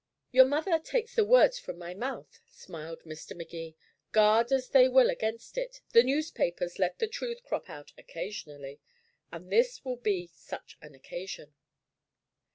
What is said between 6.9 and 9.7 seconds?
the truth crop out occasionally. And